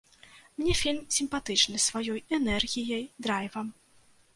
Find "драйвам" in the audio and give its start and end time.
3.29-3.67